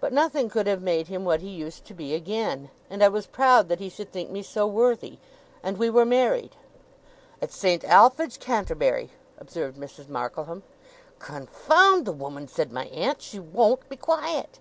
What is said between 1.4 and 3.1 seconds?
he used to be again; and I